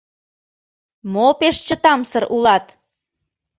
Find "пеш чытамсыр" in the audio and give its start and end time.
1.39-2.23